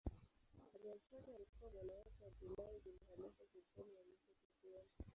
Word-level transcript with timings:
Aliyemfuata 0.75 1.35
alikuwa 1.35 1.71
mwana 1.71 1.93
wake 1.93 2.25
Abdullah 2.27 2.69
bin 2.83 2.97
Khalifa 2.99 3.43
sultani 3.53 3.91
wa 3.97 4.03
mwisho 4.03 4.33
kisiwani. 4.39 4.89